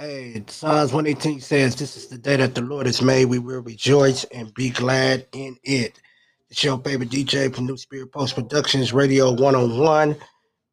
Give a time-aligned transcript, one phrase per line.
[0.00, 3.24] Hey, Psalms 118 says, This is the day that the Lord has made.
[3.24, 5.98] We will rejoice and be glad in it.
[6.48, 10.16] It's your favorite DJ from New Spirit Post Productions Radio 101.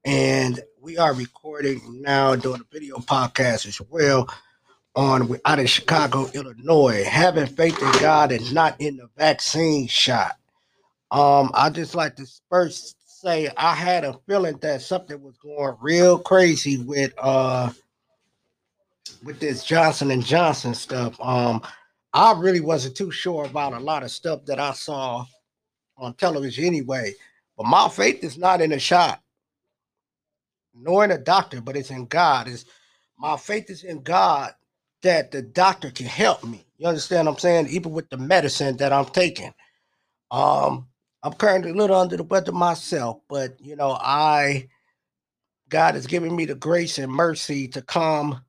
[0.06, 4.30] And we are recording now doing a video podcast as well
[4.96, 7.04] on out of Chicago, Illinois.
[7.04, 10.38] Having faith in God and not in the vaccine shot.
[11.10, 15.76] Um, I just like to first say I had a feeling that something was going
[15.82, 17.72] real crazy with uh
[19.24, 21.20] with this Johnson and Johnson stuff.
[21.20, 21.62] Um,
[22.14, 25.26] I really wasn't too sure about a lot of stuff that I saw
[25.98, 27.14] on television anyway.
[27.58, 29.22] But my faith is not in a shot,
[30.74, 32.48] nor in a doctor, but it's in God.
[32.48, 32.66] Is
[33.18, 34.54] my faith is in God
[35.02, 36.66] that the doctor can help me.
[36.78, 37.68] You understand what I'm saying?
[37.70, 39.54] Even with the medicine that I'm taking.
[40.32, 40.88] Um,
[41.24, 44.68] I'm currently a little under the weather myself, but you know, I
[45.70, 48.44] God has given me the grace and mercy to come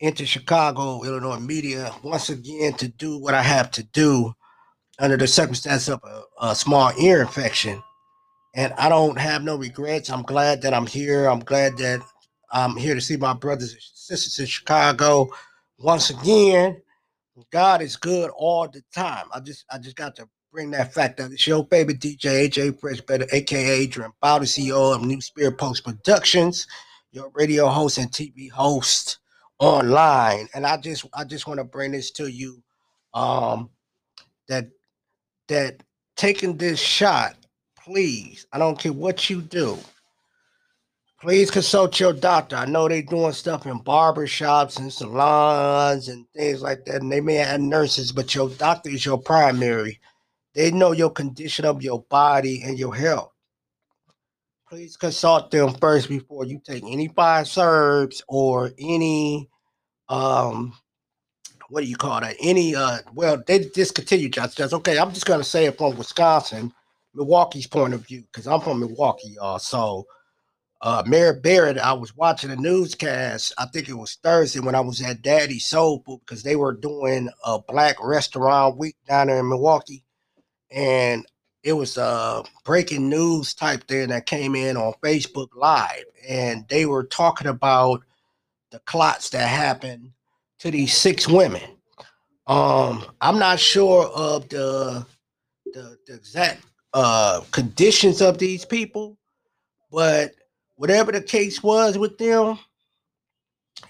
[0.00, 4.34] into Chicago, Illinois media once again to do what I have to do
[4.98, 7.82] under the circumstance of a, a small ear infection.
[8.54, 10.10] And I don't have no regrets.
[10.10, 11.26] I'm glad that I'm here.
[11.26, 12.00] I'm glad that
[12.52, 15.28] I'm here to see my brothers and sisters in Chicago
[15.78, 16.80] once again.
[17.50, 19.26] God is good all the time.
[19.32, 21.32] I just I just got to bring that fact up.
[21.32, 25.84] It's your favorite DJ, AJ Fresh Better, aka Adrian Bowder, CEO of New Spirit Post
[25.84, 26.66] Productions,
[27.12, 29.18] your radio host and TV host
[29.58, 32.62] online and i just i just want to bring this to you
[33.14, 33.70] um
[34.48, 34.68] that
[35.48, 35.82] that
[36.16, 37.36] taking this shot
[37.82, 39.78] please i don't care what you do
[41.20, 42.56] please consult your doctor.
[42.56, 47.10] I know they doing stuff in barber shops and salons and things like that and
[47.10, 50.00] they may have nurses but your doctor is your primary.
[50.54, 53.32] They know your condition of your body and your health
[54.68, 59.48] please consult them first before you take any Pfizers or any
[60.08, 60.72] um
[61.68, 62.36] what do you call that?
[62.40, 64.68] Any uh well they discontinued Johnson.
[64.72, 66.72] Okay, I'm just gonna say it from Wisconsin,
[67.14, 69.58] Milwaukee's point of view, because I'm from Milwaukee, y'all.
[69.58, 70.06] So
[70.80, 74.80] uh Mayor Barrett, I was watching a newscast, I think it was Thursday when I
[74.80, 79.38] was at Daddy Soul Food because they were doing a black restaurant week down there
[79.38, 80.04] in Milwaukee.
[80.70, 81.24] And
[81.66, 86.86] it was a breaking news type thing that came in on Facebook Live, and they
[86.86, 88.02] were talking about
[88.70, 90.12] the clots that happened
[90.60, 91.68] to these six women.
[92.46, 95.04] Um, I'm not sure of the
[95.74, 96.62] the, the exact
[96.94, 99.18] uh, conditions of these people,
[99.90, 100.36] but
[100.76, 102.60] whatever the case was with them,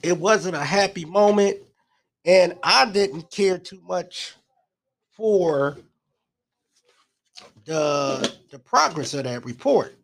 [0.03, 1.59] it wasn't a happy moment,
[2.25, 4.35] and I didn't care too much
[5.13, 5.77] for
[7.67, 9.97] the the progress of that report.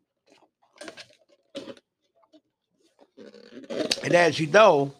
[4.02, 4.92] And as you know,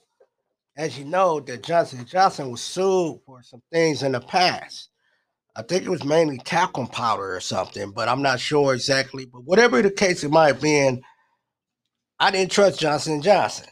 [0.77, 4.89] as you know, that Johnson Johnson was sued for some things in the past.
[5.55, 9.27] I think it was mainly talcum powder or something, but I'm not sure exactly.
[9.27, 11.03] But whatever the case it might have been,
[12.19, 13.67] I didn't trust Johnson Johnson.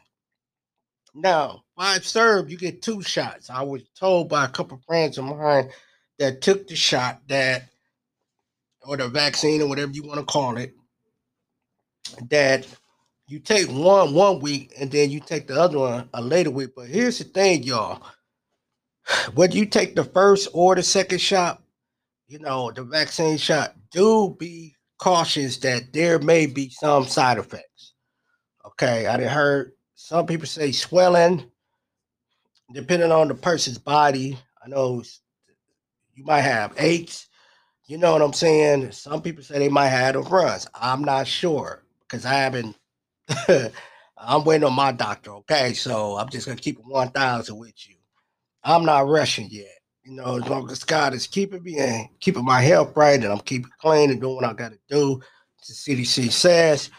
[1.15, 3.49] Now, Pfizer, you get two shots.
[3.49, 5.71] I was told by a couple friends of mine
[6.19, 7.65] that took the shot that,
[8.83, 10.75] or the vaccine or whatever you want to call it,
[12.31, 12.67] that
[13.27, 16.71] you take one one week and then you take the other one a later week.
[16.75, 18.03] But here's the thing, y'all.
[19.35, 21.63] Whether you take the first or the second shot,
[22.27, 27.95] you know, the vaccine shot, do be cautious that there may be some side effects.
[28.67, 31.45] Okay, I didn't heard some people say swelling,
[32.73, 34.39] depending on the person's body.
[34.65, 35.03] I know
[36.15, 37.29] you might have aches.
[37.91, 38.93] You know what I'm saying?
[38.93, 40.69] Some people say they might have the runs.
[40.77, 42.77] I'm not sure because I haven't
[44.17, 45.73] I'm waiting on my doctor, okay?
[45.73, 47.97] So I'm just gonna keep it 1,000 with you.
[48.63, 49.75] I'm not rushing yet.
[50.05, 53.33] You know, as long as God is keeping me and keeping my health right and
[53.33, 55.21] I'm keeping clean and doing what I gotta do,
[55.67, 56.91] the CDC says,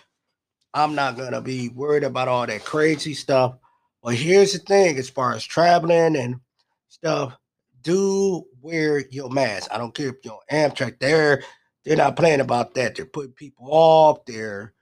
[0.73, 3.55] I'm not gonna be worried about all that crazy stuff.
[4.03, 6.41] But here's the thing as far as traveling and
[6.89, 7.37] stuff,
[7.81, 9.69] do wear your mask.
[9.73, 11.43] I don't care if you're on Amtrak, they're
[11.83, 12.95] they're not playing about that.
[12.95, 14.73] They're putting people off, they're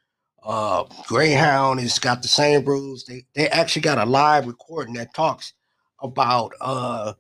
[0.43, 3.05] uh, Greyhound has got the same rules.
[3.05, 5.53] They they actually got a live recording that talks
[6.01, 7.13] about uh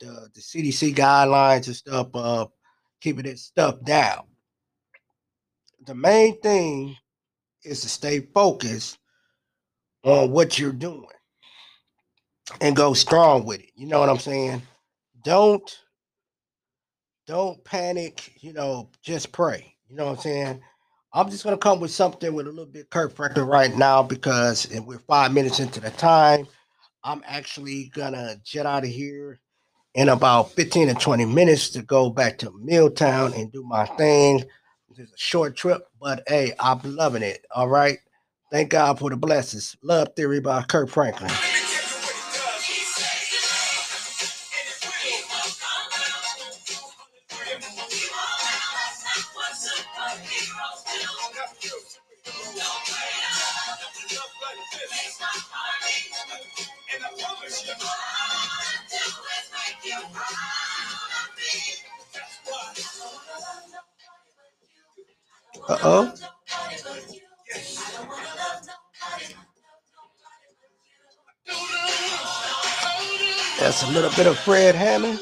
[0.00, 2.50] the, the CDC guidelines and stuff of uh,
[3.00, 4.24] keeping that stuff down.
[5.86, 6.96] The main thing
[7.64, 8.98] is to stay focused
[10.04, 11.06] on what you're doing
[12.60, 13.70] and go strong with it.
[13.76, 14.62] You know what I'm saying?
[15.24, 15.78] Don't
[17.26, 19.74] don't panic, you know, just pray.
[19.88, 20.62] You know what I'm saying?
[21.12, 24.98] I'm just gonna come with something with a little bit Franklin right now because we're
[24.98, 26.46] five minutes into the time.
[27.02, 29.40] I'm actually gonna jet out of here
[29.94, 34.44] in about 15 to 20 minutes to go back to Milltown and do my thing.
[34.90, 37.44] It's a short trip, but hey, I'm loving it.
[37.54, 37.98] All right.
[38.50, 39.76] Thank God for the blessings.
[39.82, 41.30] Love Theory by Kirk Franklin.
[65.66, 66.14] Uh oh.
[73.58, 75.18] That's a little bit of Fred Hammond.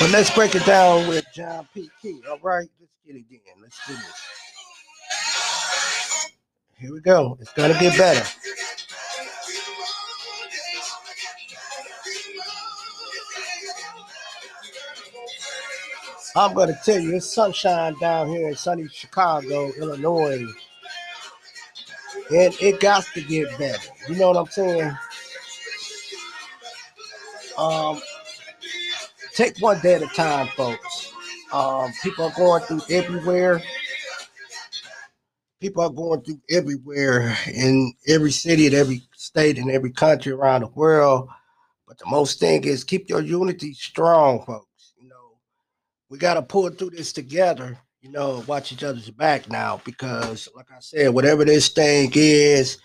[0.00, 1.90] But let's break it down with John P.
[2.00, 2.20] Kee.
[2.30, 3.40] All right, let's get it again.
[3.60, 4.22] Let's do this.
[6.78, 7.36] Here we go.
[7.40, 8.26] It's gonna get better.
[16.36, 20.44] I'm going to tell you, it's sunshine down here in sunny Chicago, Illinois.
[22.30, 23.88] And it got to get better.
[24.08, 24.96] You know what I'm saying?
[27.56, 28.00] Um,
[29.34, 31.12] take one day at a time, folks.
[31.52, 33.62] Um, people are going through everywhere.
[35.60, 40.62] People are going through everywhere in every city, in every state, in every country around
[40.62, 41.28] the world.
[41.86, 44.73] But the most thing is keep your unity strong, folks
[46.14, 50.48] we got to pull through this together, you know, watch each other's back now because,
[50.54, 52.78] like I said, whatever this thing is,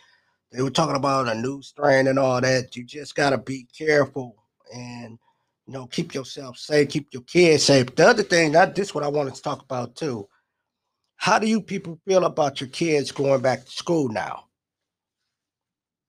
[0.52, 2.76] they were talking about a new strain and all that.
[2.76, 4.36] You just got to be careful
[4.74, 5.20] and,
[5.68, 7.94] you know, keep yourself safe, keep your kids safe.
[7.94, 10.28] The other thing, that this what I wanted to talk about too.
[11.18, 14.46] How do you people feel about your kids going back to school now?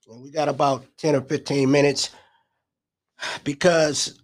[0.08, 2.12] And we got about 10 or 15 minutes
[3.44, 4.22] because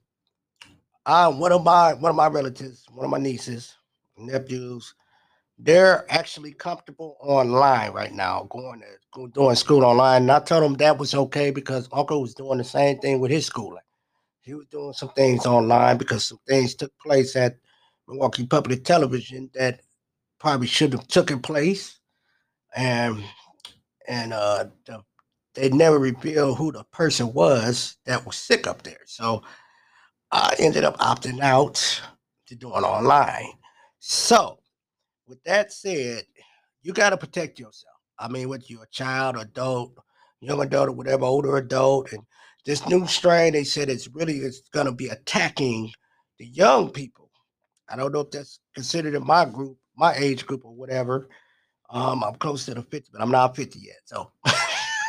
[1.06, 3.76] uh, one of my one of my relatives, one of my nieces,
[4.19, 4.94] nephews,
[5.58, 10.23] they're actually comfortable online right now, going to doing school online.
[10.23, 13.31] And I told them that was okay because Uncle was doing the same thing with
[13.31, 13.82] his schooling.
[14.43, 17.56] He was doing some things online because some things took place at
[18.08, 19.81] Milwaukee Public Television that
[20.38, 21.99] probably should have taken place,
[22.76, 23.25] and
[24.08, 25.03] and uh, the,
[25.55, 29.00] they never revealed who the person was that was sick up there.
[29.06, 29.43] So
[30.32, 32.02] I ended up opting out
[32.46, 33.52] to doing online.
[33.99, 34.58] So,
[35.26, 36.25] with that said,
[36.82, 37.94] you got to protect yourself.
[38.19, 39.93] I mean, whether you're a child, adult,
[40.40, 42.23] young adult, or whatever, older adult, and
[42.64, 45.93] this new strain, they said it's really it's going to be attacking
[46.38, 47.31] the young people.
[47.88, 51.29] I don't know if that's considered in my group, my age group, or whatever.
[51.90, 53.96] Um, I'm close to the 50, but I'm not 50 yet.
[54.05, 54.32] So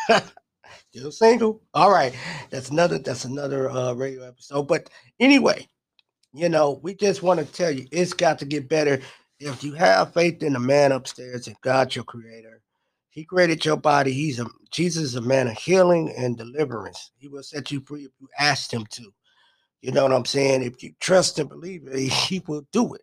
[0.98, 1.62] Still single.
[1.76, 2.12] All right.
[2.50, 4.64] That's another that's another uh radio episode.
[4.64, 4.90] But
[5.20, 5.68] anyway,
[6.34, 9.00] you know, we just want to tell you it's got to get better.
[9.40, 12.64] If you have faith in the man upstairs and God your creator,
[13.10, 14.12] he created your body.
[14.12, 17.12] He's a Jesus is a man of healing and deliverance.
[17.20, 19.04] He will set you free if you ask him to.
[19.84, 20.64] You know what I'm saying?
[20.64, 23.02] If you trust and believe it, he will do it.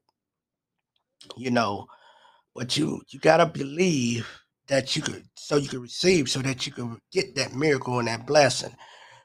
[1.37, 1.87] You know,
[2.57, 4.29] but you you gotta believe
[4.69, 8.09] that you could so you could receive so that you could get that miracle and
[8.09, 8.75] that blessing.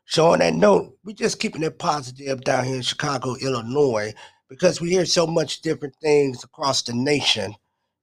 [0.05, 4.13] So on that note, we're just keeping it positive down here in Chicago, Illinois,
[4.49, 7.53] because we hear so much different things across the nation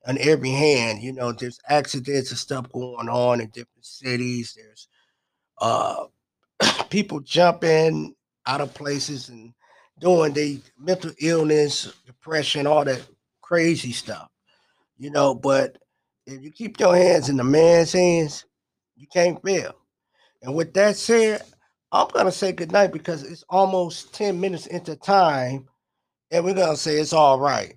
[0.06, 1.02] on every hand.
[1.02, 4.56] You know, there's accidents and stuff going on in different cities.
[4.56, 4.88] There's
[5.60, 6.06] uh
[6.90, 8.14] people jumping
[8.46, 9.52] out of places and
[9.98, 13.02] doing the mental illness, depression, all that
[13.42, 14.28] crazy stuff.
[14.98, 15.76] You know, but
[16.26, 18.44] if you keep your hands in the man's hands,
[18.96, 19.74] you can't fail.
[20.42, 21.42] And with that said,
[21.92, 25.68] I'm gonna say goodnight because it's almost 10 minutes into time,
[26.30, 27.76] and we're gonna say it's all right.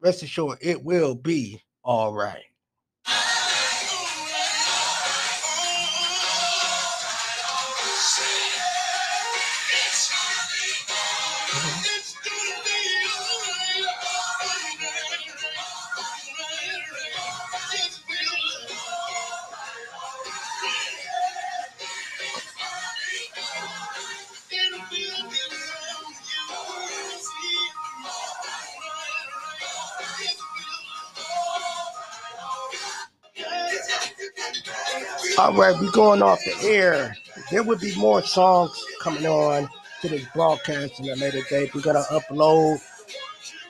[0.00, 2.44] Rest assured, it will be all right.
[35.40, 37.16] All right, we're going off the air.
[37.50, 39.70] There will be more songs coming on
[40.02, 41.74] to this broadcast in a later date.
[41.74, 42.78] We're gonna upload.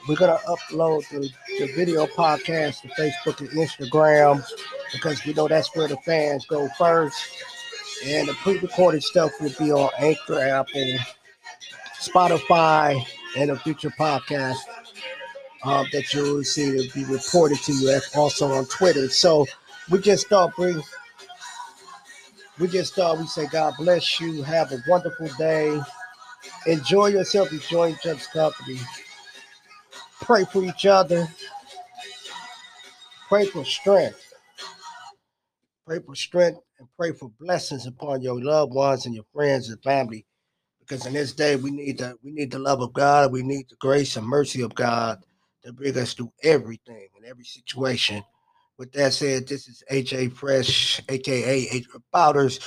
[0.09, 4.45] We're gonna upload the, the video podcast to Facebook and Instagram
[4.93, 7.17] because we know that's where the fans go first.
[8.05, 10.99] And the pre-recorded stuff will be on Anchor, Apple,
[12.01, 13.01] Spotify,
[13.39, 14.59] and a future podcast
[15.63, 19.09] um, that you'll see to be reported to you also on Twitter.
[19.09, 19.47] So
[19.89, 20.83] we just thought bring
[22.61, 24.43] we just thought we say God bless you.
[24.43, 25.81] Have a wonderful day.
[26.67, 28.79] Enjoy yourself, enjoy each other's company.
[30.21, 31.27] Pray for each other.
[33.29, 34.35] Pray for strength.
[35.87, 39.83] Pray for strength and pray for blessings upon your loved ones and your friends and
[39.83, 40.27] family.
[40.81, 43.69] Because in this day we need the we need the love of God, we need
[43.71, 45.25] the grace and mercy of God
[45.65, 48.23] to bring us through everything and every situation.
[48.81, 52.61] With that said, this is AJ Fresh, aka Adrian Bowders,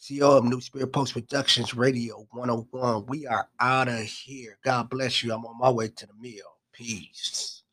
[0.00, 3.06] CEO of New Spirit Post Productions Radio 101.
[3.06, 4.56] We are out of here.
[4.62, 5.34] God bless you.
[5.34, 6.44] I'm on my way to the meal.
[6.72, 7.64] Peace.